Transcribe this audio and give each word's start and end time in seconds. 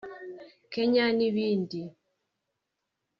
Kenya 0.73 1.05
n’ibindi 1.17 1.79